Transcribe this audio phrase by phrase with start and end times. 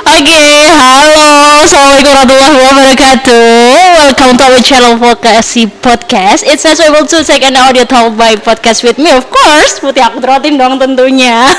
[0.00, 0.40] Oke,
[0.72, 1.28] halo,
[1.60, 3.52] assalamualaikum warahmatullahi wabarakatuh.
[4.00, 6.40] Welcome to our channel Vokasi Podcast.
[6.48, 9.76] It's able to take an audio talk by podcast with me, of course.
[9.76, 11.44] Putih aku terotin dong tentunya.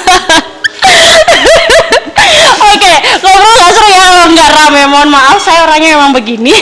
[2.73, 4.81] Oke, ngobrol gak seru ya kalau nggak rame.
[4.89, 6.57] Mohon maaf, saya orangnya memang begini.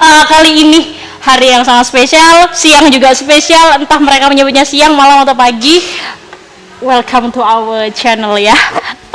[0.00, 3.76] uh, kali ini hari yang sangat spesial, siang juga spesial.
[3.76, 5.76] Entah mereka menyebutnya siang, malam atau pagi.
[6.80, 8.56] Welcome to our channel ya.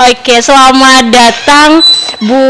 [0.02, 1.86] Oke, selamat datang
[2.26, 2.42] Bu,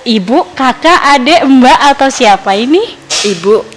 [0.00, 2.80] Ibu, Kakak, Adik, Mbak atau siapa ini?
[3.20, 3.76] Ibu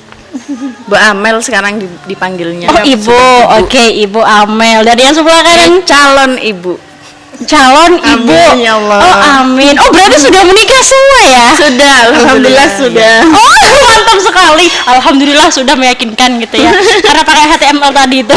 [0.88, 2.72] Bu Amel sekarang dipanggilnya.
[2.72, 3.22] Oh, Ibu.
[3.60, 4.88] Oke, Ibu Amel.
[4.88, 6.80] Dari yang sebelah kanan calon ibu.
[7.48, 8.40] Calon Amin, ibu.
[8.60, 9.00] ya Allah.
[9.00, 9.72] Oh, amin.
[9.80, 11.48] Oh, berarti sudah menikah semua ya?
[11.56, 13.16] Sudah, alhamdulillah sudah.
[13.32, 14.66] Oh, mantap sekali.
[14.84, 16.72] Alhamdulillah sudah meyakinkan gitu ya.
[17.08, 18.36] Karena pakai HTML tadi itu.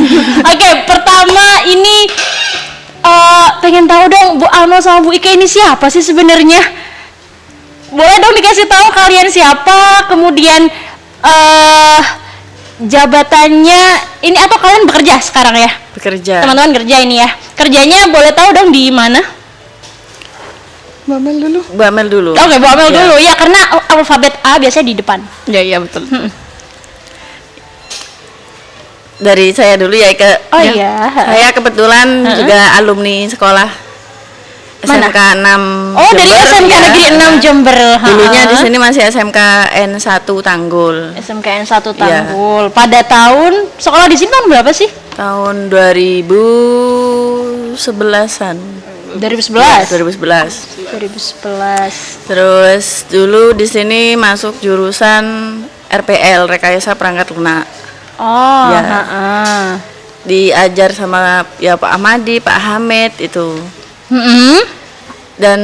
[0.52, 2.04] Oke, pertama ini
[3.02, 6.60] eh, pengen tahu dong Bu Amel sama Bu Ika ini siapa sih sebenarnya?
[7.92, 10.64] Boleh dong dikasih tahu kalian siapa, kemudian
[11.22, 12.02] eh
[12.82, 13.82] jabatannya
[14.24, 15.70] ini atau kalian bekerja sekarang ya?
[15.94, 16.40] Bekerja.
[16.42, 17.28] Teman-teman kerja ini ya.
[17.52, 19.20] Kerjanya boleh tahu dong di mana?
[21.04, 21.60] Bu Amel dulu.
[21.74, 22.32] Bu Amel dulu.
[22.32, 22.96] Oke, Bu Amel Ya.
[23.02, 25.18] dulu ya karena alfabet A biasanya di depan.
[25.50, 26.06] Ya, iya betul.
[29.14, 30.72] Dari saya dulu ya ke Oh ya.
[30.72, 30.92] iya.
[31.12, 32.36] Saya kebetulan Heeh.
[32.38, 33.68] juga alumni sekolah
[34.82, 35.06] Mana?
[35.06, 36.78] SMK 6 Oh, dari Jember, SMK ya.
[36.82, 37.78] Negeri 6 Jember.
[37.94, 38.02] ha.
[38.02, 39.38] Dulunya di sini masih SMK
[39.86, 41.14] N1 Tanggul.
[41.14, 41.94] SMKN 1 Iya.
[41.94, 42.68] Tanggul.
[42.70, 44.88] Pada tahun sekolah di sini tahun berapa sih?
[45.14, 48.56] Tahun 2011-an.
[49.12, 49.92] 2011.
[49.92, 50.88] 2011.
[50.90, 52.26] 2011.
[52.26, 55.22] Terus dulu di sini masuk jurusan
[55.86, 57.62] RPL Rekayasa Perangkat Lunak.
[58.20, 58.80] Oh, Ya.
[58.82, 59.64] heeh.
[60.22, 63.58] Diajar sama ya Pak Ahmadi, Pak Hamid itu.
[64.12, 64.62] Mm-mm.
[65.34, 65.60] Dan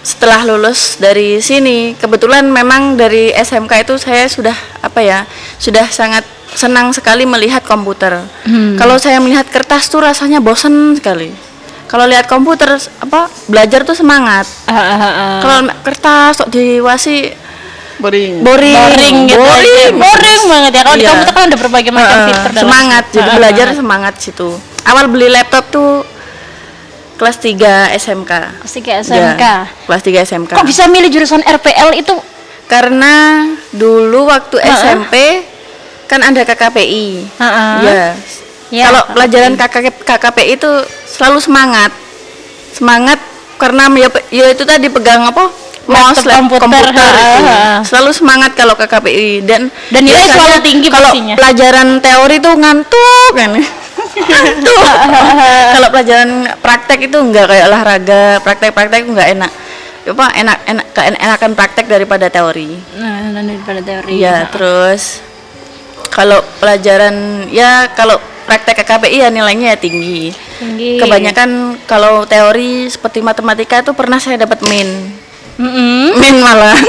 [0.00, 5.26] setelah lulus dari sini, kebetulan memang dari SMK itu saya sudah apa ya,
[5.58, 6.22] sudah sangat
[6.54, 8.22] senang sekali melihat komputer.
[8.46, 8.78] Hmm.
[8.78, 11.34] Kalau saya melihat kertas tuh rasanya bosen sekali.
[11.86, 14.46] Kalau lihat komputer apa belajar tuh semangat.
[14.66, 15.38] Ah, ah, ah.
[15.42, 17.30] Kalau kertas kok diwasi
[17.98, 18.32] boring.
[18.40, 19.96] Boring, boring gitu boring, aja.
[19.96, 20.42] boring.
[20.46, 20.82] Banget ya.
[20.82, 21.10] Kalau di Iya.
[21.10, 23.04] komputer kan ada berbagai macam Heeh, fitur dalam semangat.
[23.10, 24.48] jadi belajar semangat situ.
[24.82, 25.90] Awal beli laptop tuh
[27.16, 31.96] kelas 3 SMK pasti kayak SMK Ya, kelas 3 SMK kok bisa milih jurusan RPL
[31.96, 32.12] itu?
[32.66, 33.40] Karena
[33.70, 34.68] dulu waktu Heeh.
[34.70, 35.14] SMP
[36.04, 37.72] kan ada KKPI Heeh.
[37.82, 38.04] ya
[38.68, 39.14] Ya, kalau KKPI.
[39.14, 40.70] pelajaran KKP, KKPI itu
[41.08, 41.94] selalu semangat.
[42.70, 43.22] Semangat
[43.56, 45.48] karena ya, ya itu tadi pegang apa
[45.86, 47.54] mouse Laptop, lap- komputer, komputer itu.
[47.84, 51.34] selalu semangat kalau KKPI dan Dan nilai selalu tinggi kalau pastinya.
[51.34, 53.50] pelajaran teori itu ngantuk kan?
[54.16, 54.80] Ngantuk.
[55.72, 59.52] Kalau pelajaran praktek itu enggak kayak olahraga praktek-praktek enggak enak.
[60.06, 60.86] Apa enak enak
[61.16, 62.78] enakan praktek daripada teori.
[62.96, 64.10] Nah daripada teori.
[64.16, 65.20] Iya, terus
[66.08, 67.14] kalau pelajaran
[67.48, 70.30] ya kalau praktek KKPI ya nilainya ya tinggi.
[70.56, 70.96] tinggi.
[70.96, 74.88] Kebanyakan kalau teori seperti matematika itu pernah saya dapat min.
[75.56, 76.14] Mm-mm.
[76.14, 76.76] Min malah.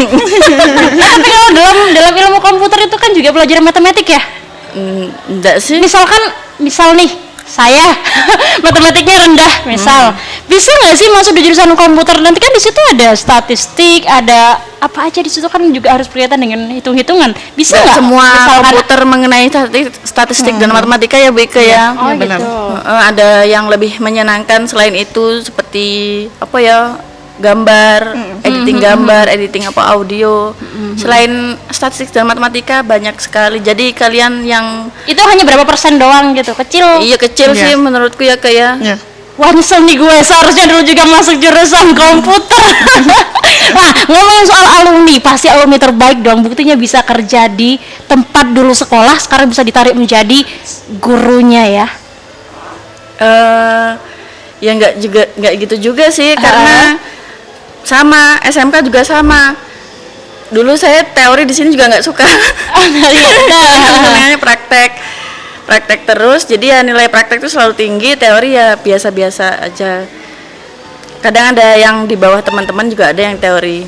[0.89, 4.21] Nah, tapi kalau dalam dalam ilmu komputer itu kan juga pelajaran matematik ya
[4.69, 5.79] Hmm, Enggak sih.
[5.79, 6.19] misalkan
[6.57, 7.09] misal nih
[7.41, 7.95] saya
[8.65, 10.11] matematiknya rendah misal
[10.45, 15.07] bisa nggak sih masuk di jurusan komputer nanti kan di situ ada statistik ada apa
[15.07, 19.45] aja di situ kan juga harus berkaitan dengan hitung-hitungan bisa Nggak semua misalkan komputer mengenai
[19.47, 21.95] stati- statistik dan matematika ya Bu Ika ya.
[21.95, 22.37] oh Iya, benar.
[22.37, 22.51] gitu
[22.85, 25.87] ada yang lebih menyenangkan selain itu seperti
[26.37, 26.79] apa ya
[27.37, 30.55] gambar, editing gambar, editing apa audio.
[30.95, 31.29] Selain
[31.67, 33.59] statistik dan matematika banyak sekali.
[33.59, 37.61] Jadi kalian yang itu hanya berapa persen doang gitu kecil iya kecil Iya.
[37.61, 38.97] sih menurutku ya kayak ya
[39.37, 42.63] Wah nyesel nih gue seharusnya dulu juga masuk jurusan komputer.
[43.77, 47.77] nah ngomongin soal alumni pasti alumni terbaik dong buktinya bisa kerja di
[48.09, 50.41] tempat dulu sekolah sekarang bisa ditarik menjadi
[50.97, 51.87] gurunya ya.
[53.17, 53.89] eh
[54.57, 56.97] ya nggak juga nggak gitu juga sih karena
[57.87, 59.55] sama SMK juga sama.
[60.51, 62.27] Dulu saya teori di sini juga nggak suka.
[63.87, 64.91] Sebenarnya praktek.
[65.63, 70.03] Praktek terus jadi ya nilai praktek itu selalu tinggi teori ya biasa-biasa aja.
[71.23, 73.83] Kadang ada yang di bawah teman-teman juga ada yang teori.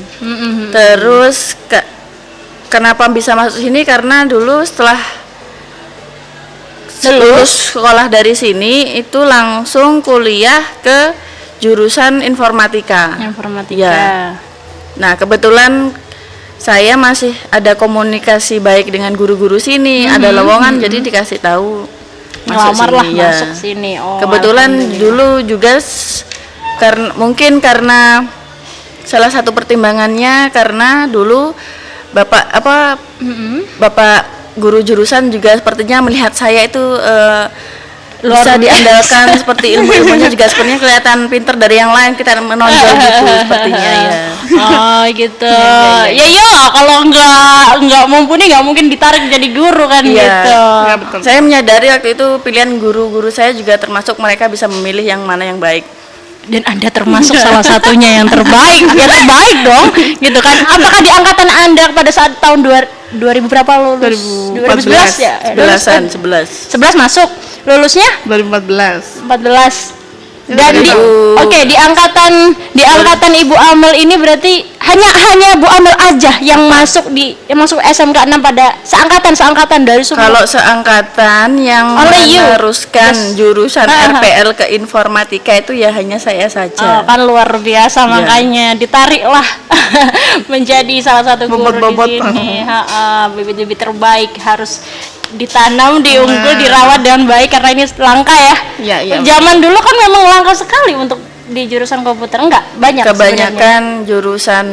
[0.72, 1.88] Terus ke-
[2.68, 3.84] kenapa bisa masuk sini?
[3.84, 5.00] Karena dulu setelah
[7.00, 7.72] lulus.
[7.72, 11.16] sekolah dari sini itu langsung kuliah ke
[11.60, 13.76] jurusan informatika Informatika.
[13.78, 14.34] Ya.
[14.98, 15.94] Nah, kebetulan
[16.60, 21.88] saya masih ada komunikasi baik dengan guru-guru sini, ada lowongan jadi dikasih tahu
[22.44, 23.30] Ngelamar lah ya.
[23.32, 24.00] masuk sini.
[24.00, 25.76] Oh, Kebetulan dulu juga
[26.80, 28.24] karena mungkin karena
[29.04, 31.52] salah satu pertimbangannya karena dulu
[32.16, 32.76] bapak apa
[33.20, 33.76] Mm-mm.
[33.76, 34.24] bapak
[34.56, 37.44] guru jurusan juga sepertinya melihat saya itu eh,
[38.20, 43.32] Luar bisa diandalkan seperti ilmu-ilmunya juga sepertinya kelihatan pinter dari yang lain kita menonjol gitu
[43.44, 44.10] sepertinya ya
[44.50, 45.46] Oh gitu.
[46.10, 50.18] Iya, Ya ya kalau nggak nggak mumpuni nggak mungkin ditarik jadi guru kan Iya.
[50.18, 50.60] gitu.
[50.90, 51.18] Ya, betul.
[51.22, 55.62] Saya menyadari waktu itu pilihan guru-guru saya juga termasuk mereka bisa memilih yang mana yang
[55.62, 55.86] baik.
[56.50, 58.82] Dan Anda termasuk salah satunya yang terbaik.
[58.96, 59.86] Ya terbaik dong.
[60.18, 60.56] Gitu kan.
[60.66, 62.80] Apakah di angkatan Anda pada saat tahun dua,
[63.12, 64.18] 2000 berapa lulus?
[64.56, 65.36] 2011 ya?
[65.46, 66.48] Eh, lulus, Sebelasan, eh, sebelas.
[66.72, 67.28] 11 masuk.
[67.62, 70.00] Lulusnya 2014 14
[70.50, 70.90] dan di
[71.38, 72.32] oke di angkatan
[72.74, 77.54] di angkatan Ibu Amel ini berarti hanya hanya Bu Amel aja yang masuk di yang
[77.54, 83.94] masuk SMK 6 pada seangkatan seangkatan dari semua Kalau seangkatan yang Only meneruskan jurusan Ah,
[83.94, 84.18] ah.
[84.18, 87.06] RPL ke informatika itu ya hanya saya Oh, saja.
[87.06, 88.10] kan luar biasa Iya.
[88.10, 89.46] makanya ditariklah
[90.52, 92.10] menjadi salah satu guru Bobot-bobot.
[92.10, 92.66] di sini.
[93.38, 94.82] Bibit-bibit terbaik harus
[95.34, 98.56] ditanam, diunggul, dirawat dengan baik karena ini langka ya.
[98.80, 99.14] Iya, iya.
[99.22, 101.18] Zaman dulu kan memang langka sekali untuk
[101.50, 102.38] di jurusan komputer.
[102.42, 103.50] Enggak, banyak sebenarnya.
[103.50, 104.66] Kebanyakan jurusan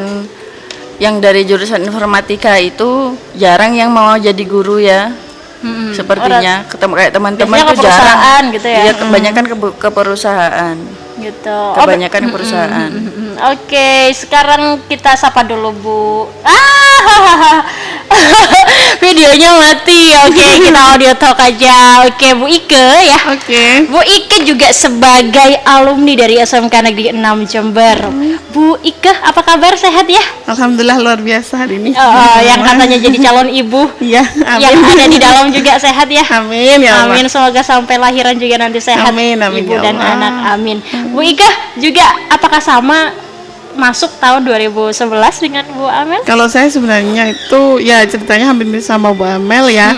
[0.98, 5.14] yang dari jurusan informatika itu jarang yang mau jadi guru ya.
[5.58, 5.90] Mm-mm.
[5.98, 8.14] Sepertinya ketemu kayak teman-teman tuh perusahaan
[8.46, 8.54] jarang.
[8.54, 8.82] gitu ya.
[8.86, 10.76] Iya, kebanyakan ke, ke perusahaan.
[11.18, 11.60] gitu.
[11.74, 12.92] Kebanyakan ke perusahaan.
[12.94, 16.02] Mm, Oke, sekarang kita sapa dulu Bu.
[16.46, 17.66] Ah,
[19.00, 20.12] videonya mati.
[20.28, 22.06] Oke, kita audio talk aja.
[22.10, 23.20] Oke, Bu Ike ya.
[23.34, 27.98] Oke Bu Ike juga sebagai alumni dari SMK Negeri 6 Jember.
[28.52, 29.74] Bu Ike, apa kabar?
[29.78, 30.22] Sehat ya?
[30.48, 33.86] Alhamdulillah luar biasa hari ini Oh, yang katanya jadi calon ibu.
[34.00, 34.24] Iya
[34.58, 36.24] Yang ada di dalam juga sehat ya?
[36.40, 39.96] Amin ya Allah Amin, semoga sampai lahiran juga nanti sehat Amin, amin, ibu ya dan
[40.00, 40.34] anak.
[40.56, 40.80] Amin.
[41.14, 43.27] Bu Ika juga apakah sama
[43.78, 44.98] masuk tahun 2011
[45.40, 46.22] dengan Bu Amel?
[46.26, 49.94] Kalau saya sebenarnya itu ya ceritanya hampir mirip sama Bu Amel ya.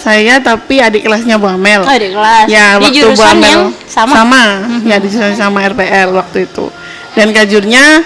[0.00, 1.84] Saya tapi adik kelasnya Bu Amel.
[1.84, 2.46] Oh, di kelas.
[2.48, 4.64] Ya, di waktu Bu Amel yang sama.
[4.88, 6.72] Ya, di jurusan sama RPL waktu itu.
[7.12, 8.02] Dan kajurnya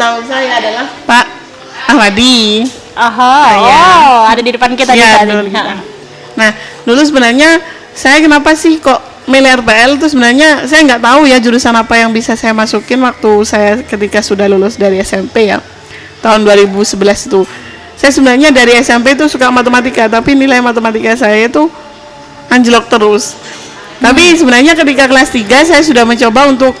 [0.00, 1.26] tahu saya adalah Pak
[1.92, 2.64] Ahmadi.
[2.96, 3.80] Aha, ya.
[3.80, 5.52] oh, ada di depan kita Iya, di.
[6.36, 6.50] Nah,
[6.84, 7.60] dulu sebenarnya
[7.94, 12.10] saya kenapa sih kok milih RPL itu sebenarnya saya nggak tahu ya jurusan apa yang
[12.14, 15.60] bisa saya masukin waktu saya ketika sudah lulus dari SMP ya
[16.24, 17.42] tahun 2011 itu.
[18.00, 21.68] Saya sebenarnya dari SMP itu suka matematika, tapi nilai matematika saya itu
[22.48, 23.36] anjlok terus.
[24.00, 26.72] Tapi sebenarnya ketika kelas 3 saya sudah mencoba untuk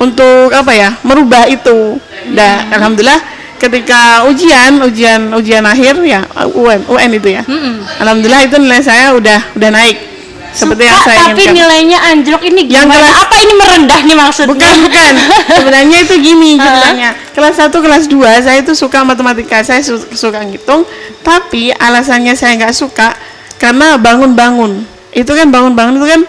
[0.00, 2.00] untuk apa ya merubah itu.
[2.32, 3.20] Dan alhamdulillah
[3.60, 6.24] ketika ujian ujian ujian akhir ya
[6.56, 7.44] UN UN itu ya.
[8.00, 10.09] Alhamdulillah itu nilai saya udah udah naik
[10.50, 11.54] seperti yang Suka, saya tapi inginkan.
[11.56, 12.94] nilainya anjlok ini Yang gimana?
[12.96, 14.50] kelas- Apa ini merendah nih maksudnya?
[14.50, 15.12] Bukan, bukan.
[15.58, 17.10] Sebenarnya itu gini ceritanya.
[17.30, 20.82] Kelas 1, kelas 2 saya itu suka matematika, saya su- suka ngitung,
[21.20, 23.14] tapi alasannya saya nggak suka
[23.56, 24.82] karena bangun-bangun.
[25.10, 26.20] Itu kan bangun-bangun itu kan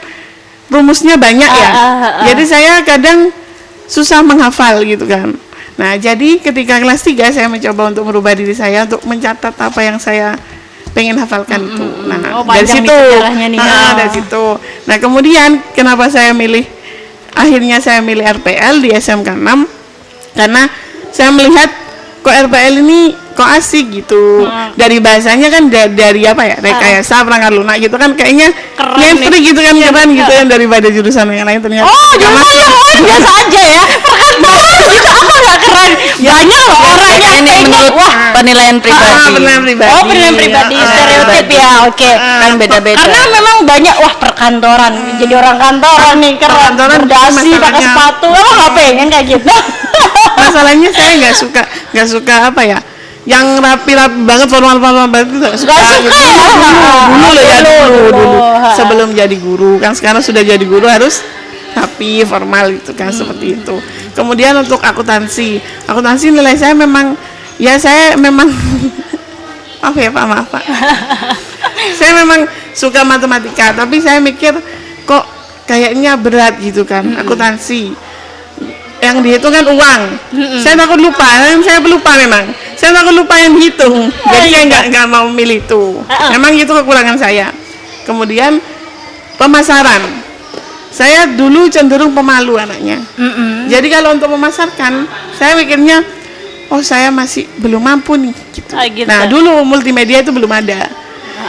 [0.69, 1.69] rumusnya banyak ya.
[1.69, 2.23] Ah, ah.
[2.23, 3.29] Jadi saya kadang
[3.85, 5.35] susah menghafal gitu kan.
[5.73, 9.97] Nah, jadi ketika kelas 3 saya mencoba untuk merubah diri saya untuk mencatat apa yang
[9.97, 10.38] saya
[10.91, 11.85] pengen hafalkan itu.
[12.03, 12.97] Nah, Oh, dari situ.
[13.39, 13.57] nih.
[13.57, 13.91] Ah, Oh.
[13.95, 14.43] dari situ.
[14.85, 16.63] Nah, kemudian kenapa saya milih
[17.31, 19.63] akhirnya saya milih RPL di SMK 6
[20.33, 20.68] karena
[21.09, 21.69] saya melihat
[22.19, 22.99] kok RPL ini
[23.31, 24.44] kok asik gitu.
[24.44, 24.75] Hmm.
[24.75, 26.56] Dari bahasanya kan da- dari apa ya?
[26.57, 31.47] Rekayasa perangkat lunak gitu kan kayaknya Keren gitu kan keren gitu kan daripada jurusan yang
[31.47, 31.87] lain ternyata.
[31.87, 33.83] Oh, jangan masuk- yang lain biasa aja ya.
[34.01, 35.92] Perkantoran gitu apa nggak keren?
[36.21, 38.11] Banyak loh orang yang ini kayaknya, menurut wah.
[38.42, 39.07] Penilaian pribadi.
[39.14, 39.92] Ah, penilaian pribadi.
[39.94, 42.10] Oh, penilaian pribadi, Ah, stereotip ya, oke.
[42.18, 42.98] Kan beda-beda.
[42.98, 48.56] Karena memang banyak wah perkantoran, jadi orang kantoran nih keren, Perkantoran berdasi pakai sepatu, emang
[48.57, 49.54] nggak pengen kayak gitu?
[50.42, 51.62] Masalahnya saya nggak suka
[51.94, 52.80] nggak suka apa ya?
[53.21, 55.78] Yang rapi-rapi banget formal-formal banget itu suka.
[55.78, 56.10] Suka gitu.
[56.10, 56.33] ya?
[57.14, 58.10] Dulu loh ya Dulu, dulu, dulu.
[58.18, 58.40] dulu.
[58.74, 61.21] Sebelum jadi guru kan sekarang sudah jadi guru harus
[61.78, 63.78] rapi formal gitu kan seperti itu.
[64.18, 67.14] Kemudian untuk akuntansi, akuntansi nilai saya memang
[67.61, 68.49] ya saya memang
[69.81, 70.63] maaf ya pak maaf pak.
[71.97, 74.57] saya memang suka matematika tapi saya mikir
[75.06, 75.25] kok
[75.69, 77.94] kayaknya berat gitu kan akuntansi?
[79.01, 80.01] Yang dihitung kan uang
[80.61, 81.25] saya takut lupa
[81.65, 82.45] saya pelupa memang.
[82.77, 84.13] Saya takut lupa yang dihitung.
[84.30, 86.01] Jadi saya nggak nggak mau milih itu.
[86.06, 86.30] Ah.
[86.37, 87.49] memang itu kekurangan saya.
[88.06, 88.61] Kemudian
[89.41, 90.06] pemasaran.
[90.94, 92.99] Saya dulu cenderung pemalu anaknya.
[93.15, 93.71] Mm-mm.
[93.71, 96.03] jadi kalau untuk memasarkan saya mikirnya
[96.71, 98.71] oh saya masih belum mampu nih gitu.
[98.71, 99.06] Ah, gitu.
[99.06, 100.87] nah dulu multimedia itu belum ada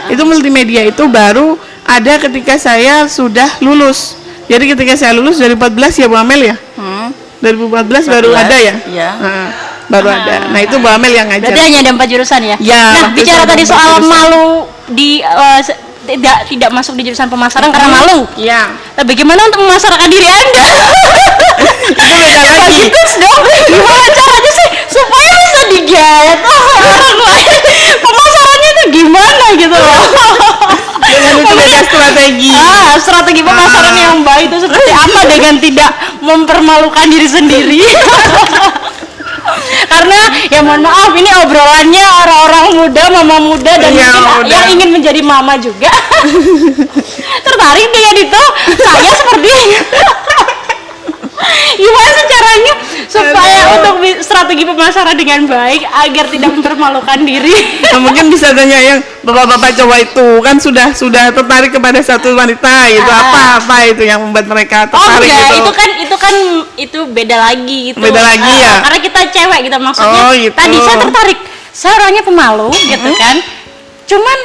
[0.05, 5.71] itu multimedia itu baru ada ketika saya sudah lulus jadi ketika saya lulus dari 14
[5.97, 7.15] ya Bu Amel ya Hmm.
[7.39, 8.73] 2014 baru 14, ada ya?
[8.87, 9.09] iya.
[9.13, 9.47] Nah,
[9.85, 10.47] baru ada.
[10.47, 11.51] Nah, itu Bu Amel yang ngajar.
[11.51, 12.55] Berarti hanya ada empat jurusan ya?
[12.57, 14.07] Ya, Nah, bicara tadi soal jurusan.
[14.07, 14.47] malu
[14.89, 15.19] di
[15.59, 18.23] se- tidak tidak masuk di jurusan pemasaran karena malu.
[18.35, 18.71] Iya.
[18.95, 20.67] Nah, bagaimana untuk memasarkan diri Anda?
[21.91, 22.83] Itu beda lagi.
[22.89, 23.43] Tips dong.
[23.69, 24.51] Gimana caranya
[24.93, 27.49] supaya bisa digayat orang lain?
[27.97, 30.03] Pemasarannya itu gimana gitu loh?
[31.03, 32.51] Dengan itu beda strategi.
[32.53, 34.01] Ah, strategi pemasaran Ah.
[34.07, 35.89] yang baik itu seperti apa dengan tidak
[36.21, 37.81] mempermalukan diri sendiri?
[39.83, 44.49] Karena ya mohon maaf ini obrolannya orang-orang muda, mama muda dan Iya, mungkin muda.
[44.49, 45.91] yang ingin menjadi mama juga.
[47.45, 48.41] Tertarik dengan itu?
[48.75, 49.51] Saya seperti
[51.75, 52.73] Gimana sih caranya
[53.13, 53.73] supaya Aduh.
[53.77, 57.53] untuk strategi pemasaran dengan baik agar tidak mempermalukan diri?
[57.85, 62.89] Nah, mungkin bisa tanya yang bapak-bapak cowok itu kan sudah sudah tertarik kepada satu wanita
[62.89, 63.21] itu Ah.
[63.21, 65.57] apa apa itu yang membuat mereka Oh tertarik enggak, gitu.
[65.59, 66.35] itu kan itu kan
[66.75, 67.97] itu beda lagi gitu.
[67.99, 68.73] Beda lagi Eh, ya?
[68.81, 70.21] Karena kita cewek gitu maksudnya.
[70.23, 70.55] Oh, gitu.
[70.55, 71.39] Tadi saya tertarik.
[71.69, 73.35] Saya orangnya pemalu gitu kan.
[74.03, 74.37] Cuman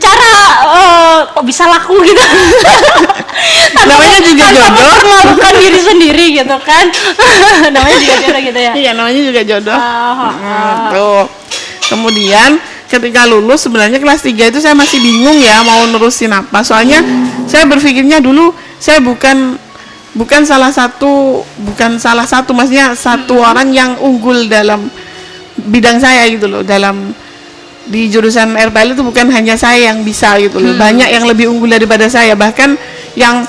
[0.00, 0.32] cara
[0.64, 2.18] eh, kok bisa laku gitu.
[3.76, 4.72] Namanya juga jodoh.
[4.72, 6.84] mempermalukan diri sendiri gitu kan.
[7.74, 8.72] Namanya juga jodoh gitu ya.
[8.74, 9.76] Iya namanya juga jodoh.
[9.76, 11.22] Ah, ah, Hmm, tuh.
[11.90, 12.56] Kemudian
[12.90, 16.64] ketika lulus sebenarnya kelas 3 itu saya masih bingung ya mau nerusin apa.
[16.64, 17.02] Soalnya
[17.46, 19.58] saya berpikirnya dulu saya bukan
[20.10, 24.90] bukan salah satu bukan salah satu maksudnya satu orang yang unggul dalam
[25.70, 27.14] bidang saya gitu loh dalam
[27.86, 30.76] di jurusan RPL itu bukan hanya saya yang bisa gitu loh.
[30.76, 32.34] Banyak yang lebih unggul daripada saya.
[32.34, 32.76] Bahkan
[33.14, 33.46] yang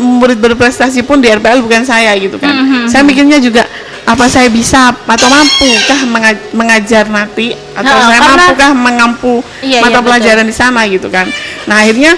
[0.00, 2.52] murid berprestasi pun di RPL bukan saya gitu kan.
[2.88, 3.68] Saya mikirnya juga
[4.04, 7.52] apa saya bisa atau mampukah menga- mengajar nanti?
[7.72, 10.04] Atau Nah, saya karena- mampukah mengampu Iya, mata iya, betul.
[10.04, 11.28] pelajaran di sana gitu kan.
[11.64, 12.12] Nah akhirnya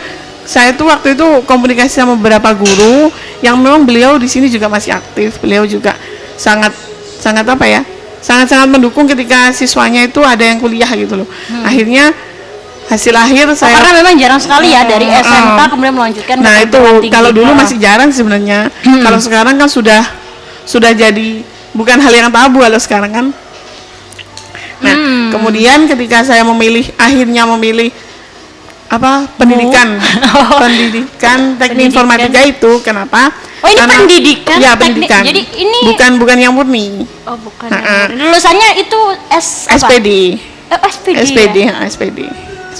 [0.46, 4.94] saya tuh waktu itu komunikasi sama beberapa guru yang memang beliau di sini juga masih
[4.94, 5.42] aktif.
[5.42, 5.94] Beliau juga
[6.38, 6.70] sangat
[7.18, 7.82] sangat apa ya
[8.18, 11.28] sangat-sangat mendukung ketika siswanya itu ada yang kuliah gitu loh
[11.62, 12.10] akhirnya
[12.86, 15.70] hasil akhir Oh, saya karena memang jarang sekali ya dari Hmm, SMK hmm.
[15.74, 16.78] kemudian melanjutkan ke Nah itu
[17.10, 18.70] kalau dulu masih jarang sebenarnya.
[18.86, 19.02] Hmm.
[19.02, 20.06] Kalau sekarang kan sudah
[20.62, 21.42] sudah jadi
[21.74, 23.26] bukan hal yang tabu kalau sekarang kan.
[24.76, 25.34] Nah Hmm.
[25.34, 27.90] kemudian ketika saya memilih akhirnya memilih
[28.86, 29.98] apa pendidikan
[30.62, 31.90] pendidikan teknik Pendidikan.
[31.90, 33.34] informatika itu kenapa?
[33.64, 35.08] Oh, ini pendidikan, Ya teknik.
[35.08, 35.22] pendidikan.
[35.24, 37.08] Jadi ini- bukan bukan yang murni.
[37.24, 37.72] Oh, bukan.
[37.72, 38.06] Ah.
[38.12, 39.00] yang- Lulusannya itu
[39.32, 39.88] S apa?
[39.88, 40.08] SPD.
[40.66, 41.16] Eh, SPD.
[41.24, 41.72] SPD, ya?
[41.72, 42.20] ha, SPD.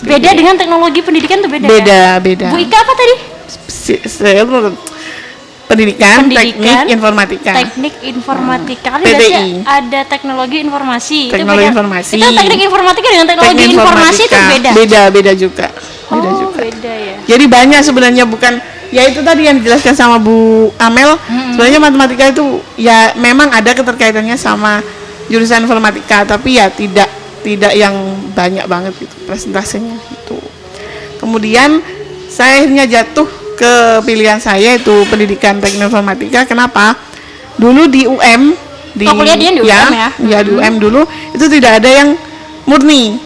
[0.04, 1.64] Beda dengan teknologi pendidikan tuh beda.
[1.64, 1.70] ya?
[1.72, 2.48] Beda, beda.
[2.52, 3.14] Bu Ika apa tadi?
[5.66, 7.52] Pendidikan, Pendidikan, teknik informatika.
[7.58, 8.88] Teknik informatika.
[8.96, 9.66] Kan PTI.
[9.66, 11.20] ada teknologi informasi.
[11.26, 11.72] Itu Teknologi beda.
[11.74, 12.14] informasi.
[12.22, 14.70] Itu teknik informatika dengan teknologi Teknik informasi itu beda.
[14.70, 15.66] Beda, beda juga.
[16.06, 16.58] Beda oh, juga.
[16.62, 17.16] beda ya.
[17.26, 21.18] Jadi banyak sebenarnya bukan ya itu tadi yang dijelaskan sama Bu Amel.
[21.54, 24.82] Sebenarnya matematika itu ya memang ada keterkaitannya sama
[25.26, 27.10] jurusan informatika, tapi ya tidak
[27.46, 27.94] tidak yang
[28.34, 30.38] banyak banget gitu presentasenya gitu.
[31.22, 31.82] Kemudian
[32.26, 33.26] saya akhirnya jatuh
[33.56, 36.44] ke pilihan saya itu pendidikan teknik informatika.
[36.44, 36.94] Kenapa?
[37.56, 38.52] Dulu di UM
[38.96, 40.08] di Oh, kuliah dia di UM ya?
[40.20, 42.08] Ya di UM dulu itu tidak ada yang
[42.68, 43.25] murni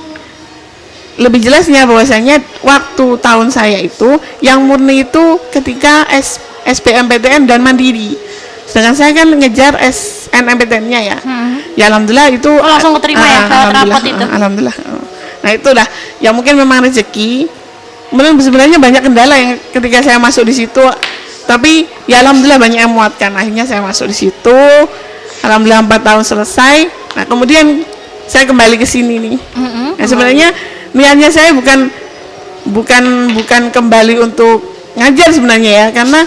[1.19, 8.15] lebih jelasnya bahwasanya waktu tahun saya itu yang murni itu ketika S, SBMPTN dan mandiri.
[8.71, 11.19] Sedangkan saya kan ngejar SNMPTN-nya ya.
[11.75, 12.63] Ya alhamdulillah itu Hmm.
[12.63, 14.23] Oh, langsung keterima ya, ke alhamdulillah, itu?
[14.23, 14.77] ah, alhamdulillah
[15.41, 15.89] nah itu dah
[16.21, 17.49] ya mungkin memang rezeki.
[18.13, 20.85] Kemudian sebenarnya banyak kendala yang ketika saya masuk di situ.
[21.47, 24.61] Tapi ya alhamdulillah banyak yang memuatkan akhirnya saya masuk di situ.
[25.43, 26.77] Alhamdulillah empat tahun selesai.
[27.17, 27.83] Nah kemudian
[28.31, 29.37] saya kembali ke sini nih.
[29.59, 29.99] Mm-mm.
[29.99, 30.49] Nah, sebenarnya
[30.97, 31.91] niatnya saya bukan
[32.71, 34.63] bukan bukan kembali untuk
[34.99, 36.27] ngajar sebenarnya ya karena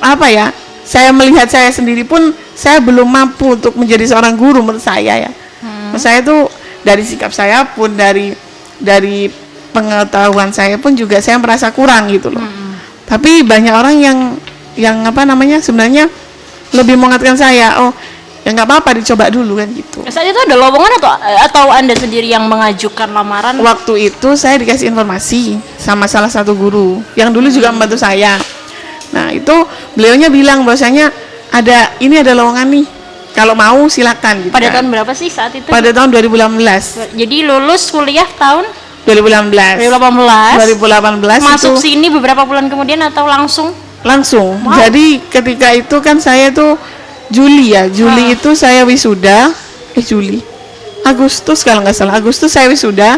[0.00, 0.46] apa ya
[0.84, 5.30] saya melihat saya sendiri pun saya belum mampu untuk menjadi seorang guru menurut saya ya.
[5.64, 6.46] Menurut saya tuh
[6.84, 8.36] dari sikap saya pun dari
[8.76, 9.32] dari
[9.72, 12.44] pengetahuan saya pun juga saya merasa kurang gitu loh.
[13.08, 14.18] Tapi banyak orang yang
[14.76, 16.06] yang apa namanya sebenarnya
[16.76, 17.94] lebih mengatakan saya oh
[18.44, 21.10] ya nggak apa-apa dicoba dulu kan gitu Saat itu ada lowongan atau
[21.40, 23.56] atau anda sendiri yang mengajukan lamaran?
[23.58, 28.36] waktu itu saya dikasih informasi sama salah satu guru yang dulu juga membantu saya.
[29.16, 29.54] Nah itu
[29.96, 31.08] beliaunya bilang bahwasanya
[31.48, 32.86] ada ini ada lowongan nih
[33.32, 34.44] kalau mau silakan.
[34.46, 34.74] Gitu Pada kan.
[34.78, 35.66] tahun berapa sih saat itu?
[35.66, 38.68] pada tahun 2018 Jadi lulus kuliah tahun
[39.08, 40.60] 2018 2018.
[40.60, 43.72] 2018 Masuk itu sini beberapa bulan kemudian atau langsung?
[44.04, 44.60] langsung.
[44.60, 44.76] Wow.
[44.84, 46.76] Jadi ketika itu kan saya tuh
[47.26, 48.34] Juli ya Juli Ah.
[48.34, 49.50] itu saya wisuda
[49.92, 50.40] eh Juli
[51.02, 53.16] Agustus kalau nggak salah Agustus saya wisuda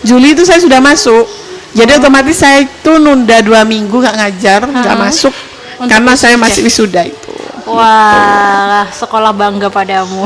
[0.00, 1.26] Juli itu saya sudah masuk
[1.72, 5.02] jadi otomatis saya itu nunda dua minggu nggak ngajar nggak Ah.
[5.02, 5.34] masuk
[5.76, 6.44] Untuk karena saya wisuda.
[6.46, 7.32] masih wisuda itu
[7.66, 10.22] Wah, sekolah bangga padamu.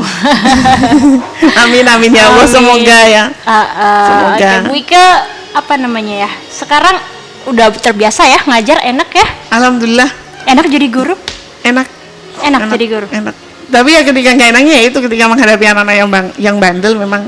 [1.65, 2.53] Amin amin ya Allah Amin.
[2.53, 3.23] semoga ya.
[3.41, 4.29] Ah, ah, Semoga.
[4.37, 5.05] Oke, Bu Ika
[5.57, 6.31] apa namanya ya?
[6.47, 7.01] Sekarang
[7.49, 9.25] udah terbiasa ya ngajar enak ya?
[9.49, 10.05] Alhamdulillah
[10.43, 11.17] Enak jadi guru?
[11.61, 11.89] enak.
[12.39, 13.07] Enak, jadi guru.
[13.07, 13.35] Enak.
[13.67, 17.21] Tapi ya ketika nggak enaknya ya itu ketika menghadapi anak-anak yang bang, yang bandel memang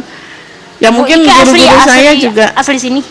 [0.77, 3.01] ya Bu mungkin guru-guru saya asli- juga asli sini.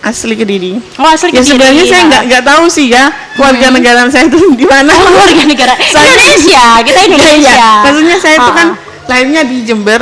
[0.00, 0.76] asli kediri.
[0.94, 1.48] Oh, asli Ya Kediri.
[1.48, 4.92] sebenarnya saya nggak nggak tahu sih ya keluarga negaraan saya itu di mana.
[4.92, 7.52] Oh, warga negara Saya- Indonesia, kita Indonesia.
[7.56, 9.08] Iya, maksudnya saya itu Ah, kan ah.
[9.08, 10.00] lahirnya di Jember,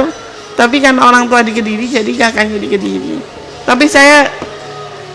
[0.53, 3.15] tapi kan orang tua di Kediri, jadi kakaknya di Kediri.
[3.63, 4.27] Tapi saya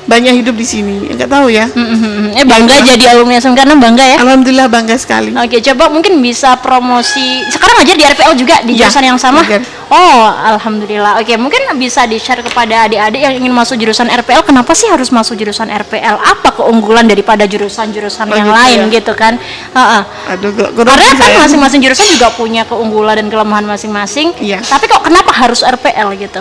[0.07, 1.67] banyak hidup di sini, nggak tahu ya.
[1.67, 2.29] Mm, mm, mm.
[2.33, 4.17] Eh bangga jadi alumni SMK 6 bangga ya.
[4.17, 5.35] Alhamdulillah bangga sekali.
[5.35, 7.43] Oke, coba mungkin bisa promosi.
[7.45, 9.43] Sekarang aja di RPL juga di Iya, jurusan yang sama.
[9.43, 9.59] ngajar.
[9.87, 11.19] Oh, alhamdulillah.
[11.19, 14.43] Oke, mungkin bisa di-share kepada adik-adik yang ingin masuk jurusan RPL.
[14.43, 16.15] Kenapa sih harus masuk jurusan RPL?
[16.17, 18.95] Apa keunggulan daripada jurusan-jurusan Oh, yang gitu lain ya.
[18.99, 19.35] gitu kan?
[19.71, 20.01] Heeh.
[20.31, 24.31] Aduh, kurang Karena kan masing-masing jurusan juga punya keunggulan dan kelemahan masing-masing.
[24.39, 24.59] Iya.
[24.59, 26.39] Tapi kok kenapa harus RPL gitu?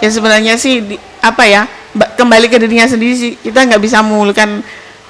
[0.00, 1.68] Ya sebenarnya sih di- apa ya?
[1.92, 3.32] Ba- Kembali ke dirinya sendiri sih.
[3.36, 4.60] Kita nggak bisa mengunggulkan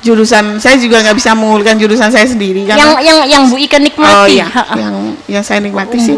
[0.01, 0.59] jurusan.
[0.59, 3.83] Saya juga nggak bisa mengunggulkan jurusan saya sendiri Yang karena yang yang Bu Ika Oh
[3.83, 4.33] nikmati.
[4.35, 4.75] iya, Ha-ha.
[4.75, 4.95] yang
[5.27, 6.15] yang saya nikmati sih.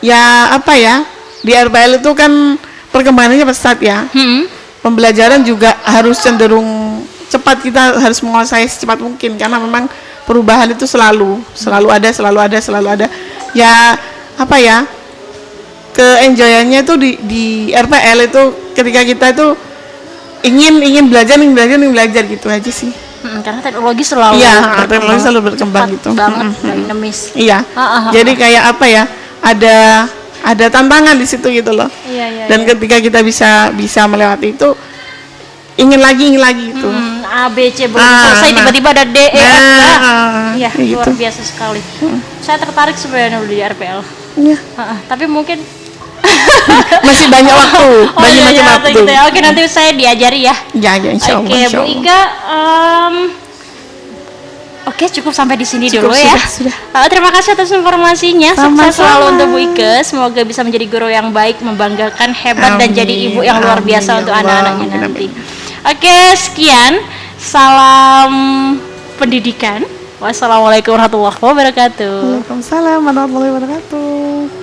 [0.00, 1.02] Ya apa ya?
[1.40, 2.56] Di RPL itu kan
[2.88, 4.06] perkembangannya pesat ya.
[4.10, 4.46] Hmm.
[4.80, 6.64] pembelajaran juga harus cenderung
[7.28, 9.84] cepat kita harus menguasai secepat mungkin karena memang
[10.24, 13.06] perubahan itu selalu selalu ada selalu ada selalu ada
[13.52, 13.92] ya
[14.34, 14.88] apa ya
[15.92, 18.42] keenjoyannya itu di di RPL itu
[18.72, 19.46] ketika kita itu
[20.42, 24.88] ingin ingin belajar ingin belajar ingin belajar gitu aja sih Mm, karena teknologi selalu Iya,
[24.88, 26.16] teknologi selalu berkembang gitu.
[26.16, 26.88] banget Mm-mm.
[26.88, 29.04] dinamis iya Ah, ah, ah, jadi kayak apa ya
[29.40, 29.76] ada
[30.40, 32.72] ada tantangan di situ gitu loh Iya, iya, dan iya.
[32.72, 34.72] ketika kita bisa bisa melewati itu
[35.76, 38.56] ingin lagi ingin lagi gitu Hmm, A B C belum Ah, selesai nah.
[38.56, 39.52] tiba-tiba ada D E F.
[40.00, 41.10] Nah, Iya, kayak luar gitu.
[41.14, 41.80] biasa sekali.
[42.40, 44.00] Saya tertarik sebenarnya dulu di RPL.
[44.34, 44.56] Iya.
[45.06, 45.60] Tapi mungkin
[47.06, 49.20] masih banyak waktu Oh banyak iya, macam iya, waktu gitu ya.
[49.28, 50.54] Oke, nanti saya diajari ya.
[50.76, 51.84] ya ya insya Allah, Oke, insya Bu.
[51.88, 53.16] Ika em,
[54.90, 56.34] Oke, cukup sampai di sini Cukup, dulu ya.
[56.34, 56.74] sudah, sudah.
[56.96, 58.56] Uh, terima kasih atas informasinya.
[58.58, 59.92] Sukses selalu untuk Bu Ika.
[60.02, 62.98] Semoga bisa menjadi guru yang baik, membanggakan, hebat dan Amin.
[62.98, 65.26] jadi ibu yang luar Amin, biasa ya untuk anak-anaknya Amin, nanti.
[65.30, 65.88] amin.
[65.94, 66.92] Oke, sekian.
[67.40, 68.32] Salam
[69.16, 69.84] pendidikan.
[70.20, 72.44] Wassalamualaikum warahmatullahi wabarakatuh.
[72.44, 74.59] Waalaikumsalam warahmatullahi wabarakatuh